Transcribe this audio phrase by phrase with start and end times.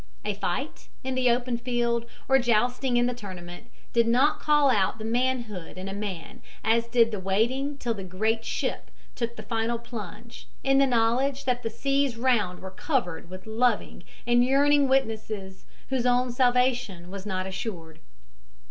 [0.25, 4.97] A fight in the open field, or jousting in the tournament, did not call out
[4.97, 9.43] the manhood in a man as did the waiting till the great ship took the
[9.43, 14.43] final plunge, in the knowledge that the seas round about were covered with loving and
[14.43, 17.99] yearning witnesses whose own salvation was not assured.